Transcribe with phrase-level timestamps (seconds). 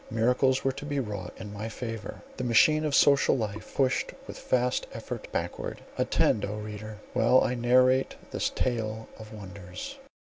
[0.09, 4.41] Miracles were to be wrought in my favour, the machine of social life pushed with
[4.49, 5.79] vast effort backward.
[5.95, 6.97] Attend, O reader!
[7.13, 9.99] while I narrate this tale of wonders!